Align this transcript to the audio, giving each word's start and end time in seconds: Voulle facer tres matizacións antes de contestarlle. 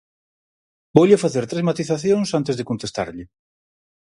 Voulle 0.97 1.21
facer 1.23 1.43
tres 1.47 1.65
matizacións 1.69 2.29
antes 2.39 2.55
de 2.57 2.67
contestarlle. 2.69 3.25